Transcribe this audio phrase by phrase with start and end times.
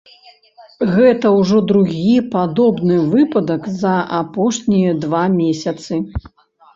[0.93, 5.93] Гэта ўжо другі падобны выпадак за апошнія два месяцы.